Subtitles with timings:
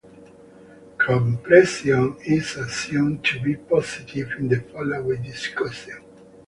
[0.97, 5.99] Compression is assumed to be positive in the following discussion.